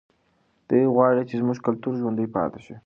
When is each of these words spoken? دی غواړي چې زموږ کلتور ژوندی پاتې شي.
دی 0.69 0.81
غواړي 0.93 1.21
چې 1.29 1.35
زموږ 1.41 1.57
کلتور 1.65 1.93
ژوندی 2.01 2.27
پاتې 2.35 2.59
شي. 2.65 2.75